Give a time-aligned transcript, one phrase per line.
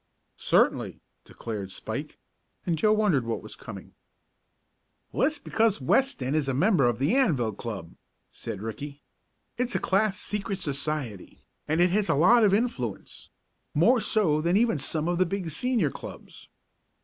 [0.37, 2.17] "Certainly," declared Spike,
[2.65, 3.93] and Joe wondered what was coming.
[5.11, 7.93] "Well, it's because Weston is a member of the Anvil Club,"
[8.31, 9.03] said Ricky.
[9.59, 13.29] "It's a class secret society, and it has a lot of influence
[13.75, 16.49] more so than even some of the big Senior clubs.